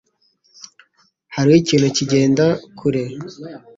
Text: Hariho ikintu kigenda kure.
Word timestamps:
Hariho 1.35 1.57
ikintu 1.61 1.87
kigenda 1.97 2.45
kure. 2.77 3.03